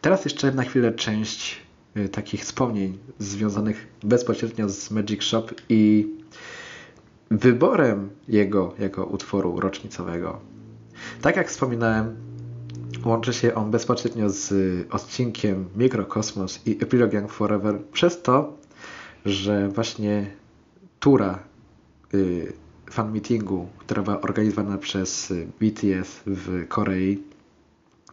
Teraz 0.00 0.24
jeszcze 0.24 0.52
na 0.52 0.62
chwilę 0.62 0.92
część 0.92 1.64
Y, 1.96 2.08
takich 2.08 2.40
wspomnień 2.40 2.98
związanych 3.18 3.86
bezpośrednio 4.02 4.68
z 4.68 4.90
Magic 4.90 5.22
Shop 5.22 5.46
i 5.68 6.08
wyborem 7.30 8.10
jego 8.28 8.74
jako 8.78 9.04
utworu 9.04 9.60
rocznicowego. 9.60 10.40
Tak 11.24 11.36
jak 11.36 11.48
wspominałem, 11.48 12.16
łączy 13.04 13.32
się 13.32 13.54
on 13.54 13.70
bezpośrednio 13.70 14.30
z 14.30 14.52
odcinkiem 14.92 15.68
Mikrokosmos 15.76 16.66
i 16.66 16.70
Epilogue 16.70 17.28
Forever 17.28 17.84
przez 17.92 18.22
to, 18.22 18.52
że 19.24 19.68
właśnie 19.68 20.30
tura 21.00 21.38
y, 22.14 22.52
fan 22.90 23.12
meetingu, 23.12 23.68
która 23.78 24.02
była 24.02 24.20
organizowana 24.20 24.78
przez 24.78 25.32
BTS 25.60 26.20
w 26.26 26.68
Korei, 26.68 27.22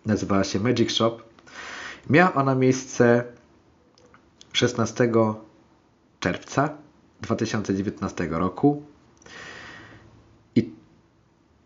nazywała 0.05 0.43
się 0.43 0.59
Magic 0.59 0.91
Shop. 0.91 1.17
Miała 2.09 2.33
ona 2.33 2.55
miejsce 2.55 3.23
16 4.53 5.11
czerwca 6.19 6.69
2019 7.21 8.27
roku. 8.31 8.83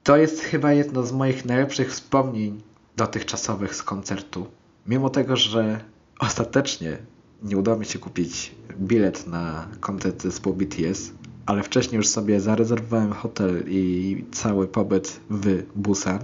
To 0.05 0.17
jest 0.17 0.41
chyba 0.41 0.73
jedno 0.73 1.03
z 1.03 1.11
moich 1.11 1.45
najlepszych 1.45 1.91
wspomnień 1.91 2.61
dotychczasowych 2.97 3.75
z 3.75 3.83
koncertu. 3.83 4.47
Mimo 4.87 5.09
tego, 5.09 5.35
że 5.35 5.79
ostatecznie 6.19 6.97
nie 7.43 7.57
udało 7.57 7.77
mi 7.77 7.85
się 7.85 7.99
kupić 7.99 8.55
bilet 8.79 9.27
na 9.27 9.67
koncert 9.79 10.21
zespołu 10.21 10.55
BTS, 10.55 11.11
ale 11.45 11.63
wcześniej 11.63 11.97
już 11.97 12.07
sobie 12.07 12.39
zarezerwowałem 12.39 13.13
hotel 13.13 13.63
i 13.67 14.25
cały 14.31 14.67
pobyt 14.67 15.19
w 15.29 15.63
Busan. 15.75 16.19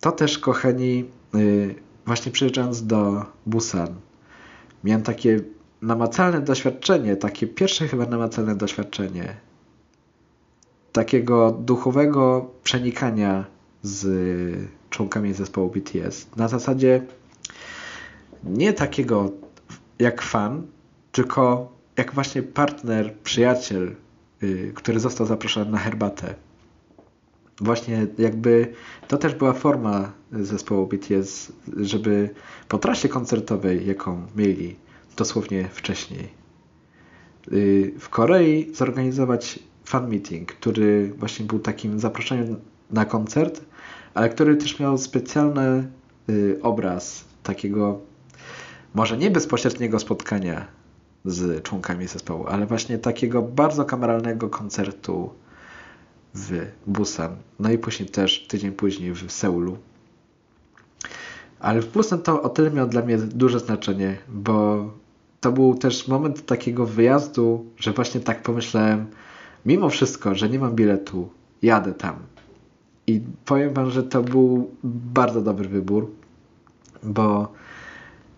To 0.00 0.12
też, 0.12 0.38
kochani, 0.38 1.04
y, 1.34 1.74
właśnie 2.06 2.32
przyjeżdżając 2.32 2.86
do 2.86 3.24
Busan, 3.46 3.94
miałem 4.84 5.02
takie 5.02 5.40
namacalne 5.82 6.40
doświadczenie, 6.40 7.16
takie 7.16 7.46
pierwsze 7.46 7.88
chyba 7.88 8.06
namacalne 8.06 8.56
doświadczenie 8.56 9.47
takiego 10.98 11.50
duchowego 11.50 12.50
przenikania 12.62 13.44
z 13.82 14.00
członkami 14.90 15.34
zespołu 15.34 15.70
BTS. 15.70 16.26
Na 16.36 16.48
zasadzie 16.48 17.02
nie 18.44 18.72
takiego 18.72 19.30
jak 19.98 20.22
fan, 20.22 20.66
tylko 21.12 21.72
jak 21.96 22.14
właśnie 22.14 22.42
partner, 22.42 23.14
przyjaciel, 23.24 23.94
yy, 24.42 24.72
który 24.74 25.00
został 25.00 25.26
zaproszony 25.26 25.70
na 25.70 25.78
herbatę. 25.78 26.34
właśnie 27.60 28.06
jakby 28.18 28.72
to 29.08 29.18
też 29.18 29.34
była 29.34 29.52
forma 29.52 30.12
zespołu 30.32 30.86
BTS, 30.86 31.52
żeby 31.76 32.30
po 32.68 32.78
trasie 32.78 33.08
koncertowej, 33.08 33.86
jaką 33.86 34.26
mieli 34.36 34.76
dosłownie 35.16 35.68
wcześniej, 35.72 36.28
y, 37.52 37.92
w 37.98 38.08
Korei 38.08 38.74
zorganizować 38.74 39.58
fan 39.88 40.08
meeting, 40.08 40.52
który 40.52 41.12
właśnie 41.18 41.46
był 41.46 41.58
takim 41.58 42.00
zaproszeniem 42.00 42.56
na 42.90 43.04
koncert, 43.04 43.60
ale 44.14 44.28
który 44.28 44.56
też 44.56 44.80
miał 44.80 44.98
specjalny 44.98 45.88
y, 46.28 46.58
obraz 46.62 47.24
takiego 47.42 48.00
może 48.94 49.18
nie 49.18 49.30
bezpośredniego 49.30 49.98
spotkania 49.98 50.66
z 51.24 51.62
członkami 51.62 52.06
zespołu, 52.06 52.46
ale 52.46 52.66
właśnie 52.66 52.98
takiego 52.98 53.42
bardzo 53.42 53.84
kameralnego 53.84 54.48
koncertu 54.48 55.30
w 56.34 56.66
Busan. 56.86 57.36
No 57.58 57.70
i 57.70 57.78
później 57.78 58.08
też 58.08 58.46
tydzień 58.46 58.72
później 58.72 59.12
w 59.12 59.32
Seulu. 59.32 59.78
Ale 61.60 61.82
w 61.82 61.92
Busan 61.92 62.22
to 62.22 62.42
o 62.42 62.48
tyle 62.48 62.70
miał 62.70 62.88
dla 62.88 63.02
mnie 63.02 63.18
duże 63.18 63.60
znaczenie, 63.60 64.16
bo 64.28 64.84
to 65.40 65.52
był 65.52 65.74
też 65.74 66.08
moment 66.08 66.46
takiego 66.46 66.86
wyjazdu, 66.86 67.66
że 67.76 67.92
właśnie 67.92 68.20
tak 68.20 68.42
pomyślałem, 68.42 69.06
mimo 69.66 69.88
wszystko, 69.88 70.34
że 70.34 70.48
nie 70.48 70.58
mam 70.58 70.74
biletu, 70.74 71.30
jadę 71.62 71.94
tam. 71.94 72.16
I 73.06 73.20
powiem 73.44 73.74
Wam, 73.74 73.90
że 73.90 74.02
to 74.02 74.22
był 74.22 74.70
bardzo 74.84 75.42
dobry 75.42 75.68
wybór, 75.68 76.10
bo 77.02 77.52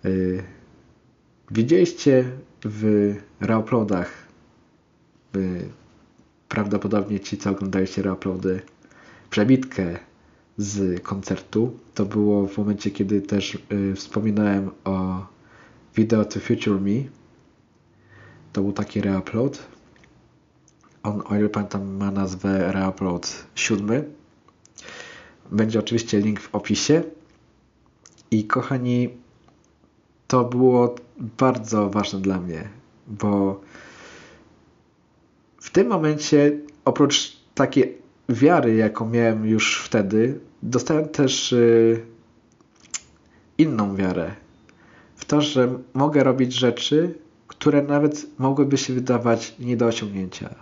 yy, 0.05 0.43
widzieliście 1.51 2.25
w 2.65 3.15
reuploadach 3.41 4.13
yy, 5.35 5.69
prawdopodobnie 6.49 7.21
ci, 7.21 7.39
co 7.39 7.51
oglądaliście 7.51 8.03
reuploady, 8.03 8.63
przebitkę 9.31 9.99
z 10.57 11.03
koncertu. 11.03 11.73
To 11.95 12.05
było 12.05 12.47
w 12.47 12.59
momencie, 12.59 12.91
kiedy 12.91 13.23
też 13.23 13.59
yy, 13.71 13.95
wspominałem 13.95 14.71
o 14.85 15.27
Video 15.97 16.25
to 16.25 16.41
Future 16.41 16.81
Me. 16.81 17.03
To 18.53 18.63
był 18.63 18.73
taki 18.73 19.01
reupload. 19.01 19.67
On, 21.03 21.23
o 21.25 21.37
ile 21.37 21.49
pamiętam, 21.49 21.97
ma 21.97 22.11
nazwę 22.11 22.73
reupload 22.73 23.47
7. 23.55 24.05
Będzie 25.51 25.79
oczywiście 25.79 26.21
link 26.21 26.41
w 26.41 26.55
opisie. 26.55 27.03
I 28.31 28.45
kochani, 28.45 29.09
to 30.29 30.45
było 30.45 30.95
bardzo 31.19 31.91
ważne 31.91 32.21
dla 32.21 32.41
mnie, 32.41 32.69
bo 33.07 33.61
w 35.61 35.71
tym 35.71 35.87
momencie, 35.87 36.59
oprócz 36.85 37.37
takiej 37.55 37.99
wiary, 38.29 38.75
jaką 38.75 39.09
miałem 39.11 39.47
już 39.47 39.83
wtedy, 39.85 40.41
dostałem 40.63 41.09
też 41.09 41.53
y, 41.53 42.07
inną 43.59 43.97
wiarę 43.97 44.31
w 45.17 45.25
to, 45.25 45.41
że 45.41 45.79
mogę 45.95 46.25
robić 46.25 46.53
rzeczy, 46.53 47.15
które 47.47 47.83
nawet 47.83 48.27
mogłyby 48.39 48.79
się 48.79 48.93
wydawać 48.93 49.55
nie 49.59 49.77
do 49.77 49.87
osiągnięcia. 49.87 50.55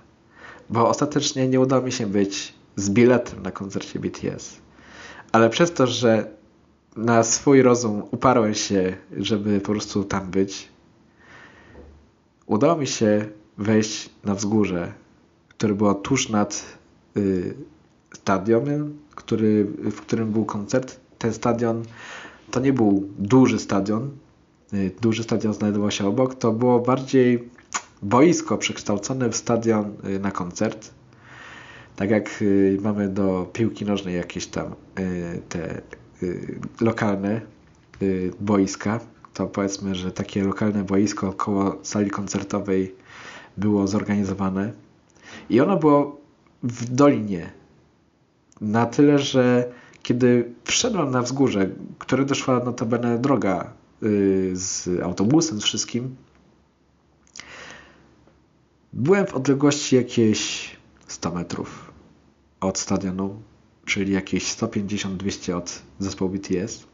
Bo 0.71 0.89
ostatecznie 0.89 1.49
nie 1.49 1.61
udało 1.61 1.83
mi 1.83 1.93
się 1.93 2.07
być 2.07 2.55
z 2.77 2.91
biletem 2.91 3.43
na 3.43 3.51
koncercie 3.51 3.99
BTS. 3.99 4.57
Ale 5.33 5.51
przez 5.51 5.73
to, 5.73 5.87
że 5.87 6.31
na 6.97 7.23
swój 7.23 7.63
rozum 7.63 8.03
uparłem 8.11 8.55
się, 8.55 8.97
żeby 9.17 9.61
po 9.61 9.73
prostu 9.73 10.05
tam 10.05 10.31
być, 10.31 10.69
udało 12.47 12.77
mi 12.77 12.87
się 12.87 13.29
wejść 13.59 14.11
na 14.25 14.35
wzgórze, 14.35 14.93
które 15.49 15.75
było 15.75 15.95
tuż 15.95 16.29
nad 16.29 16.65
y, 17.17 17.55
stadionem, 18.15 18.99
który, 19.15 19.65
w 19.65 20.01
którym 20.01 20.33
był 20.33 20.45
koncert. 20.45 21.01
Ten 21.19 21.33
stadion 21.33 21.83
to 22.51 22.61
nie 22.61 22.73
był 22.73 23.09
duży 23.19 23.59
stadion, 23.59 24.11
y, 24.73 24.91
duży 25.01 25.23
stadion 25.23 25.55
znajdował 25.55 25.91
się 25.91 26.07
obok, 26.07 26.35
to 26.35 26.53
było 26.53 26.81
bardziej 26.81 27.49
boisko 28.03 28.59
przekształcone 28.59 29.29
w 29.29 29.37
stadion 29.37 29.95
y, 30.05 30.19
na 30.19 30.31
koncert. 30.31 30.91
Tak 31.97 32.11
jak 32.11 32.43
y, 32.43 32.79
mamy 32.83 33.09
do 33.09 33.51
piłki 33.53 33.85
nożnej 33.85 34.17
jakieś 34.17 34.47
tam 34.47 34.75
y, 34.99 35.43
te 35.49 35.83
lokalne 36.81 37.41
boiska, 38.41 39.01
to 39.35 39.47
powiedzmy, 39.47 39.95
że 39.95 40.13
takie 40.13 40.45
lokalne 40.45 40.85
boisko 40.85 41.33
koło 41.33 41.79
sali 41.83 42.11
koncertowej 42.11 42.95
było 43.57 43.89
zorganizowane 43.89 44.73
i 45.51 45.61
ono 45.61 45.77
było 45.77 46.21
w 46.63 46.95
dolinie. 46.95 47.51
Na 48.61 48.87
tyle, 48.87 49.19
że 49.19 49.73
kiedy 50.03 50.53
wszedłem 50.65 51.11
na 51.11 51.23
wzgórze, 51.23 51.71
które 51.99 52.25
doszła 52.25 52.65
notabene 52.65 53.19
droga 53.19 53.73
z 54.53 54.89
autobusem, 55.03 55.61
z 55.61 55.65
wszystkim, 55.65 56.17
byłem 58.93 59.27
w 59.27 59.35
odległości 59.35 59.97
jakieś 59.97 60.71
100 61.07 61.31
metrów 61.35 61.93
od 62.61 62.79
stadionu, 62.79 63.43
czyli 63.85 64.13
jakieś 64.13 64.55
150-200 64.57 65.53
od 65.53 65.83
zespołu 65.99 66.31
BTS. 66.31 66.87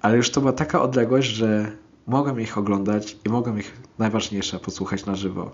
Ale 0.00 0.16
już 0.16 0.30
to 0.30 0.40
była 0.40 0.52
taka 0.52 0.82
odległość, 0.82 1.28
że 1.28 1.72
mogłem 2.06 2.40
ich 2.40 2.58
oglądać 2.58 3.16
i 3.26 3.28
mogłem 3.28 3.58
ich 3.58 3.76
najważniejsze 3.98 4.58
posłuchać 4.58 5.06
na 5.06 5.16
żywo. 5.16 5.50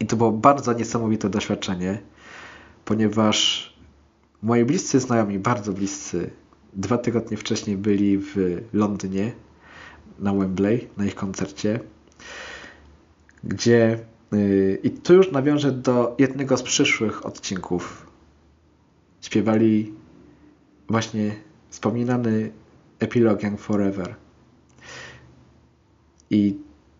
I 0.00 0.06
to 0.06 0.16
było 0.16 0.32
bardzo 0.32 0.72
niesamowite 0.72 1.30
doświadczenie, 1.30 2.02
ponieważ 2.84 3.68
moi 4.42 4.64
bliscy 4.64 5.00
znajomi, 5.00 5.38
bardzo 5.38 5.72
bliscy, 5.72 6.30
dwa 6.72 6.98
tygodnie 6.98 7.36
wcześniej 7.36 7.76
byli 7.76 8.18
w 8.18 8.36
Londynie 8.72 9.32
na 10.18 10.34
Wembley, 10.34 10.88
na 10.96 11.06
ich 11.06 11.14
koncercie, 11.14 11.80
gdzie 13.44 13.98
yy, 14.32 14.78
i 14.82 14.90
tu 14.90 15.14
już 15.14 15.32
nawiążę 15.32 15.72
do 15.72 16.16
jednego 16.18 16.56
z 16.56 16.62
przyszłych 16.62 17.26
odcinków. 17.26 18.06
Śpiewali 19.20 19.92
właśnie 20.88 21.34
wspominany 21.68 22.52
epilog 22.98 23.42
Young 23.42 23.60
Forever. 23.60 24.14
I 26.30 26.56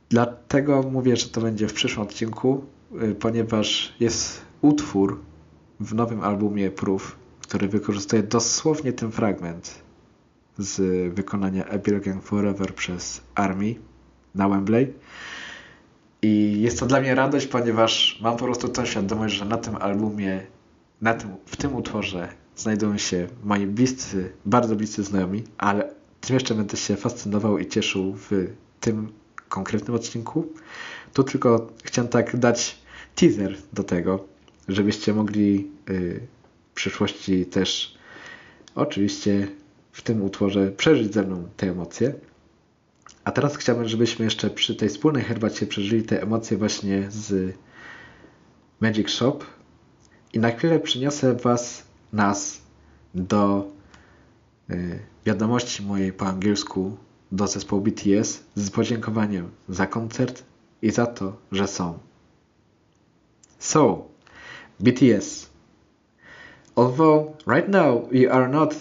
dlatego 0.08 0.82
mówię, 0.82 1.16
że 1.16 1.28
to 1.28 1.40
będzie 1.40 1.68
w 1.68 1.72
przyszłym 1.72 2.06
odcinku, 2.06 2.64
y, 3.02 3.14
ponieważ 3.14 3.94
jest 4.00 4.40
utwór 4.60 5.20
w 5.80 5.94
nowym 5.94 6.20
albumie 6.20 6.70
Proof, 6.70 7.16
który 7.40 7.68
wykorzystuje 7.68 8.22
dosłownie 8.22 8.92
ten 8.92 9.10
fragment 9.10 9.82
z 10.58 11.14
wykonania 11.14 11.64
Young 12.06 12.24
Forever 12.24 12.74
przez 12.74 13.20
Army 13.34 13.74
na 14.34 14.48
Wembley. 14.48 14.94
I 16.22 16.60
jest 16.60 16.80
to 16.80 16.86
dla 16.86 17.00
mnie 17.00 17.14
radość, 17.14 17.46
ponieważ 17.46 18.18
mam 18.22 18.36
po 18.36 18.44
prostu 18.44 18.68
tą 18.68 18.84
świadomość, 18.84 19.34
że 19.34 19.44
na 19.44 19.56
tym 19.56 19.76
albumie, 19.76 20.46
na 21.00 21.14
tym, 21.14 21.30
w 21.46 21.56
tym 21.56 21.76
utworze 21.76 22.28
znajdują 22.56 22.98
się 22.98 23.28
moi 23.44 23.66
bliscy, 23.66 24.32
bardzo 24.46 24.76
bliscy 24.76 25.02
znajomi, 25.02 25.44
ale 25.58 25.94
tym 26.20 26.34
jeszcze 26.34 26.54
będę 26.54 26.76
się 26.76 26.96
fascynował 26.96 27.58
i 27.58 27.66
cieszył 27.66 28.14
w 28.14 28.30
tym 28.80 29.12
konkretnym 29.48 29.96
odcinku. 29.96 30.52
Tu 31.12 31.24
tylko 31.24 31.72
chciałem 31.84 32.08
tak 32.08 32.36
dać 32.36 32.78
teaser 33.14 33.56
do 33.72 33.84
tego, 33.84 34.24
żebyście 34.68 35.14
mogli 35.14 35.70
y, 35.90 36.20
w 36.70 36.74
przyszłości 36.74 37.46
też 37.46 37.98
oczywiście 38.74 39.48
w 39.92 40.02
tym 40.02 40.22
utworze 40.22 40.70
przeżyć 40.70 41.14
ze 41.14 41.22
mną 41.22 41.48
te 41.56 41.70
emocje. 41.70 42.14
A 43.28 43.32
teraz 43.32 43.56
chciałbym, 43.56 43.88
żebyśmy 43.88 44.24
jeszcze 44.24 44.50
przy 44.50 44.76
tej 44.76 44.88
wspólnej 44.88 45.24
herbacie 45.24 45.66
przeżyli 45.66 46.02
te 46.02 46.22
emocje 46.22 46.56
właśnie 46.56 47.06
z 47.10 47.56
Magic 48.80 49.08
Shop. 49.08 49.38
I 50.32 50.38
na 50.38 50.50
chwilę 50.50 50.80
przyniosę 50.80 51.34
Was, 51.34 51.82
nas 52.12 52.60
do 53.14 53.68
y, 54.70 54.98
wiadomości 55.26 55.82
mojej 55.82 56.12
po 56.12 56.26
angielsku 56.26 56.96
do 57.32 57.46
zespołu 57.46 57.82
BTS 57.82 58.40
z 58.54 58.70
podziękowaniem 58.70 59.50
za 59.68 59.86
koncert 59.86 60.42
i 60.82 60.90
za 60.90 61.06
to, 61.06 61.36
że 61.52 61.66
są. 61.66 61.98
So, 63.58 64.08
BTS. 64.80 65.50
Although 66.76 67.36
right 67.46 67.68
now 67.68 68.08
we 68.12 68.32
are 68.32 68.48
not 68.48 68.74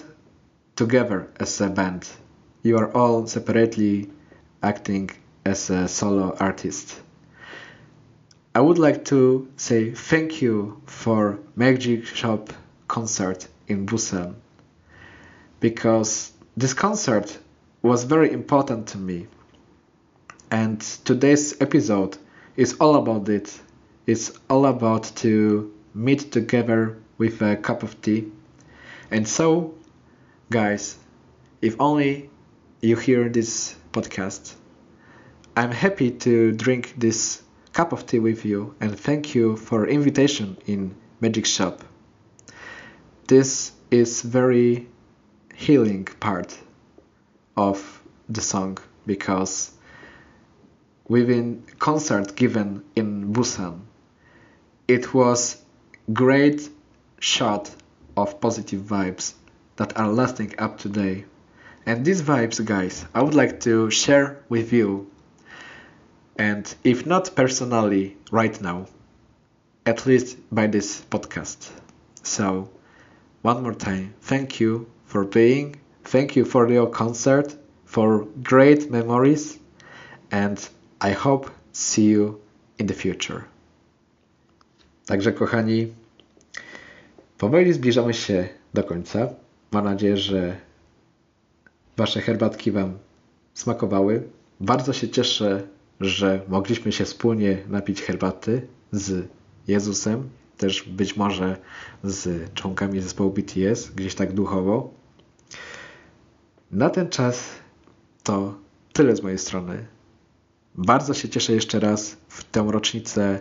together 0.76 1.26
as 1.40 1.62
a 1.62 1.70
band, 1.70 2.18
you 2.64 2.78
are 2.78 2.92
all 2.94 3.28
separately 3.28 4.17
acting 4.62 5.10
as 5.46 5.70
a 5.70 5.88
solo 5.88 6.36
artist. 6.40 7.00
I 8.54 8.62
would 8.62 8.80
like 8.80 9.06
to 9.06 9.48
say 9.56 9.92
thank 9.92 10.42
you 10.42 10.82
for 10.86 11.40
Magic 11.56 12.06
Shop 12.06 12.52
concert 12.88 13.48
in 13.68 13.86
Busan 13.86 14.34
because 15.60 16.32
this 16.56 16.74
concert 16.74 17.38
was 17.82 18.04
very 18.04 18.32
important 18.32 18.88
to 18.88 18.98
me. 18.98 19.28
And 20.50 20.82
today's 20.82 21.62
episode 21.62 22.18
is 22.56 22.76
all 22.80 22.96
about 22.96 23.30
it. 23.30 23.60
It's 24.06 24.32
all 24.50 24.66
about 24.66 25.04
to 25.18 25.74
meet 25.94 26.32
together 26.32 26.98
with 27.18 27.42
a 27.42 27.58
cup 27.58 27.84
of 27.84 28.02
tea. 28.02 28.32
And 29.12 29.28
so, 29.28 29.76
guys, 30.50 30.98
if 31.62 31.76
only 31.80 32.30
you 32.82 32.96
hear 32.96 33.30
this 33.30 33.76
podcast, 33.98 34.54
I'm 35.56 35.72
happy 35.72 36.12
to 36.26 36.52
drink 36.52 36.94
this 36.98 37.42
cup 37.74 37.94
of 37.94 38.06
tea 38.06 38.20
with 38.20 38.46
you 38.46 38.76
and 38.80 38.92
thank 39.00 39.34
you 39.34 39.58
for 39.58 39.88
invitation 39.88 40.56
in 40.68 40.94
Magic 41.20 41.48
Shop. 41.48 41.84
This 43.28 43.72
is 43.90 44.22
very 44.22 44.88
healing 45.56 46.06
part 46.20 46.56
of 47.56 48.04
the 48.30 48.42
song 48.42 48.78
because 49.08 49.72
within 51.08 51.64
concert 51.80 52.36
given 52.36 52.84
in 52.96 53.34
Busan 53.34 53.80
it 54.88 55.12
was 55.16 55.60
great 56.14 56.70
shot 57.20 57.72
of 58.16 58.40
positive 58.40 58.82
vibes 58.82 59.34
that 59.78 59.98
are 59.98 60.10
lasting 60.10 60.54
up 60.60 60.78
today 60.78 61.26
and 61.88 62.06
these 62.06 62.22
vibes 62.22 62.64
guys 62.64 63.06
I 63.16 63.24
would 63.24 63.34
like 63.34 63.60
to 63.62 63.90
share 63.90 64.44
with 64.50 64.72
you 64.72 65.10
and 66.38 66.64
if 66.84 67.08
not 67.08 67.36
personally 67.36 68.16
right 68.32 68.62
now 68.62 68.86
at 69.88 70.06
least 70.06 70.38
by 70.52 70.68
this 70.68 71.02
podcast 71.10 71.72
so 72.22 72.70
one 73.42 73.64
more 73.64 73.74
time 73.74 74.14
thank 74.22 74.60
you 74.60 74.86
for 75.06 75.24
being 75.24 75.78
thank 76.04 76.36
you 76.36 76.46
for 76.46 76.70
your 76.70 76.88
concert 76.88 77.56
for 77.86 78.28
great 78.44 78.92
memories 78.92 79.58
and 80.32 80.70
I 81.02 81.12
hope 81.12 81.50
see 81.72 82.06
you 82.06 82.42
in 82.80 82.88
the 82.88 82.94
future. 82.94 83.44
Także 85.06 85.32
kochani, 85.32 85.94
powoli 87.38 87.74
zbliżamy 87.74 88.14
się 88.14 88.50
do 88.74 88.84
końca. 88.84 89.30
Mam 89.72 89.86
nadzieję, 89.86 90.18
że 90.18 90.58
Wasze 91.98 92.22
herbatki 92.22 92.72
Wam 92.72 92.98
smakowały. 93.54 94.24
Bardzo 94.60 94.94
się 94.94 95.10
cieszę, 95.10 95.68
że 96.00 96.42
mogliśmy 96.48 96.92
się 96.92 97.06
wspólnie 97.06 97.58
napić 97.68 98.02
herbaty 98.02 98.68
z 98.92 99.28
Jezusem, 99.68 100.30
też 100.58 100.84
być 100.84 101.16
może 101.16 101.58
z 102.04 102.54
członkami 102.54 103.02
zespołu 103.02 103.32
BTS, 103.32 103.92
gdzieś 103.96 104.16
tak 104.16 104.34
duchowo. 104.34 104.94
Na 106.72 106.90
ten 106.90 107.10
czas 107.10 107.50
to 108.24 108.56
tyle 108.94 109.16
z 109.16 109.24
mojej 109.24 109.38
strony. 109.38 109.86
Bardzo 110.76 111.14
się 111.14 111.30
cieszę 111.30 111.54
jeszcze 111.54 111.80
raz 111.80 112.18
w 112.28 112.44
tę 112.44 112.68
rocznicę 112.72 113.40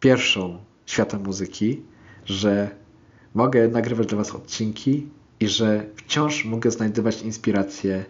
pierwszą 0.00 0.58
świata 0.86 1.18
muzyki, 1.18 1.82
że 2.26 2.70
mogę 3.34 3.68
nagrywać 3.68 4.06
dla 4.06 4.18
Was 4.18 4.30
odcinki 4.34 5.08
i 5.40 5.48
że 5.48 5.86
wciąż 5.96 6.44
mogę 6.44 6.70
znajdować 6.70 7.22
inspiracje 7.22 8.04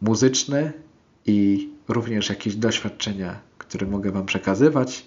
muzyczne 0.00 0.72
i 1.26 1.68
również 1.88 2.28
jakieś 2.28 2.56
doświadczenia, 2.56 3.40
które 3.58 3.86
mogę 3.86 4.10
Wam 4.12 4.26
przekazywać 4.26 5.06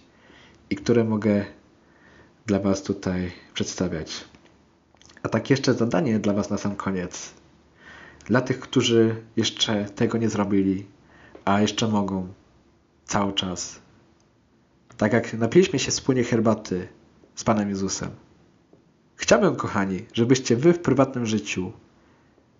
i 0.69 0.75
które 0.75 1.03
mogę 1.03 1.45
dla 2.45 2.59
Was 2.59 2.83
tutaj 2.83 3.31
przedstawiać. 3.53 4.25
A 5.23 5.29
tak 5.29 5.49
jeszcze 5.49 5.73
zadanie 5.73 6.19
dla 6.19 6.33
Was 6.33 6.49
na 6.49 6.57
sam 6.57 6.75
koniec. 6.75 7.33
Dla 8.25 8.41
tych, 8.41 8.59
którzy 8.59 9.15
jeszcze 9.35 9.85
tego 9.85 10.17
nie 10.17 10.29
zrobili, 10.29 10.85
a 11.45 11.61
jeszcze 11.61 11.87
mogą 11.87 12.33
cały 13.05 13.33
czas. 13.33 13.79
Tak 14.97 15.13
jak 15.13 15.33
napiliśmy 15.33 15.79
się 15.79 15.91
wspólnie 15.91 16.23
herbaty 16.23 16.87
z 17.35 17.43
Panem 17.43 17.69
Jezusem. 17.69 18.09
Chciałbym, 19.21 19.55
kochani, 19.55 20.05
żebyście 20.13 20.55
wy 20.55 20.73
w 20.73 20.79
prywatnym 20.79 21.25
życiu 21.25 21.71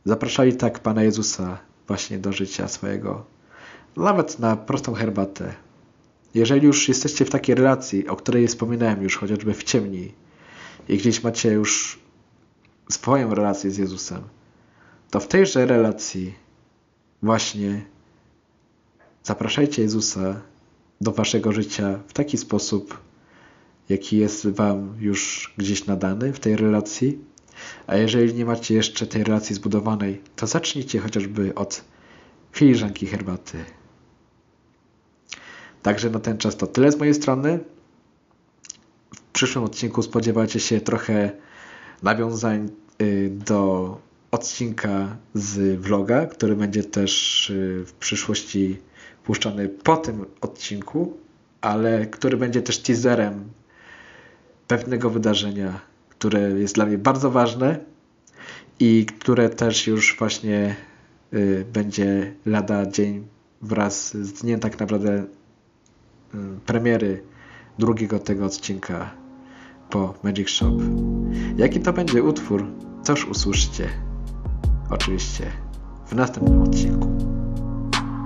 zapraszali 0.06 0.54
tak 0.54 0.80
Pana 0.80 1.04
Jezusa 1.04 1.60
właśnie 1.88 2.20
do 2.20 2.34
życia 2.34 2.68
swojego. 2.68 3.26
Nawet 3.98 4.40
na 4.40 4.56
prostą 4.56 4.94
herbatę. 4.94 5.54
Jeżeli 6.34 6.68
już 6.68 6.88
jesteście 6.88 7.26
w 7.26 7.30
takiej 7.30 7.56
relacji, 7.56 8.08
o 8.08 8.16
której 8.16 8.48
wspominałem 8.48 9.04
już 9.04 9.18
chociażby 9.18 9.54
w 9.54 9.64
ciemni 9.64 10.12
i 10.90 10.98
gdzieś 10.98 11.24
macie 11.24 11.52
już 11.52 12.00
swoją 12.90 13.36
relację 13.36 13.72
z 13.72 13.78
Jezusem, 13.78 14.22
to 15.10 15.20
w 15.20 15.28
tejże 15.28 15.66
relacji 15.66 16.34
właśnie 17.24 17.82
zapraszajcie 19.24 19.82
Jezusa 19.82 20.42
do 21.02 21.12
waszego 21.12 21.52
życia 21.52 22.00
w 22.08 22.14
taki 22.14 22.38
sposób, 22.38 22.98
jaki 23.92 24.18
jest 24.18 24.48
wam 24.48 24.96
już 25.00 25.54
gdzieś 25.58 25.86
nadany 25.86 26.34
w 26.34 26.40
tej 26.40 26.56
relacji. 26.56 27.20
A 27.88 27.96
jeżeli 27.96 28.34
nie 28.34 28.46
macie 28.46 28.76
jeszcze 28.76 29.08
tej 29.08 29.24
relacji 29.24 29.56
zbudowanej, 29.56 30.22
to 30.36 30.48
zacznijcie 30.48 31.00
chociażby 31.00 31.56
od 31.56 31.84
filiżanki 32.52 33.08
herbaty. 33.08 33.58
Także 35.82 36.10
na 36.10 36.20
ten 36.20 36.38
czas 36.38 36.58
to 36.58 36.68
tyle 36.68 36.92
z 36.92 37.00
mojej 37.00 37.14
strony. 37.14 37.60
W 39.16 39.22
przyszłym 39.34 39.64
odcinku 39.64 40.04
spodziewajcie 40.04 40.60
się 40.60 40.82
trochę 40.82 41.32
nawiązań 42.04 42.70
y, 43.02 43.32
do 43.46 43.98
odcinka 44.32 45.18
z 45.34 45.80
vloga, 45.80 46.26
który 46.26 46.56
będzie 46.56 46.84
też 46.84 47.50
y, 47.50 47.84
w 47.88 47.94
przyszłości 47.94 48.78
puszczony 49.24 49.70
po 49.70 49.98
tym 49.98 50.26
odcinku, 50.42 51.18
ale 51.62 52.06
który 52.06 52.38
będzie 52.38 52.62
też 52.62 52.80
teaserem 52.80 53.50
pewnego 54.72 55.10
wydarzenia, 55.10 55.80
które 56.10 56.40
jest 56.40 56.76
dla 56.76 56.86
mnie 56.86 56.98
bardzo 56.98 57.32
ważne 57.32 57.80
i 58.80 59.06
które 59.06 59.50
też 59.50 59.88
już 59.88 60.18
właśnie 60.20 60.76
y, 61.34 61.66
będzie 61.74 62.34
lada 62.46 62.86
dzień 62.86 63.28
wraz 63.62 64.18
z 64.18 64.34
dniem 64.34 64.60
tak 64.60 64.80
naprawdę 64.80 65.14
y, 65.20 65.26
premiery 66.66 67.24
drugiego 67.80 68.20
tego 68.20 68.46
odcinka 68.46 69.12
po 69.90 70.14
Magic 70.24 70.50
Shop. 70.50 70.78
Jaki 71.58 71.80
to 71.80 71.94
będzie 71.94 72.24
utwór, 72.24 72.66
coż 73.04 73.26
usłyszcie 73.26 73.90
oczywiście 74.90 75.46
w 76.08 76.16
następnym 76.16 76.62
odcinku. 76.62 77.08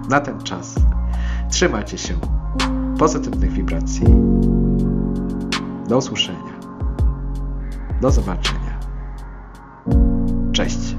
Na 0.10 0.20
ten 0.20 0.42
czas 0.42 0.76
trzymajcie 1.52 1.98
się 1.98 2.14
pozytywnych 2.98 3.52
wibracji. 3.52 4.06
Do 5.88 5.98
usłyszenia. 5.98 6.60
Do 8.02 8.12
zobaczenia. 8.12 8.80
Cześć. 10.54 10.96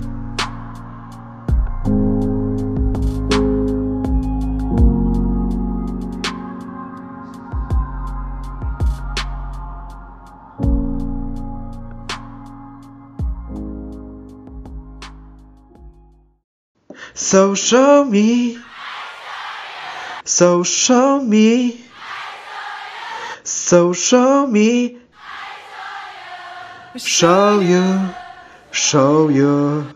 So 17.14 17.54
show 17.56 18.06
me, 18.08 18.54
so 20.24 20.64
show 20.64 21.22
me, 21.22 21.85
so 23.66 23.92
show 23.92 24.46
me, 24.46 24.96
show 26.94 27.58
you, 27.58 28.14
show 28.70 29.28
you. 29.28 29.95